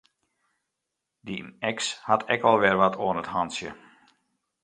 Dyn 1.27 1.47
eks 1.69 1.87
hat 2.07 2.23
ek 2.35 2.41
al 2.49 2.57
wer 2.61 2.77
wat 2.79 2.99
oan 3.05 3.19
't 3.23 3.31
hantsje. 3.33 3.71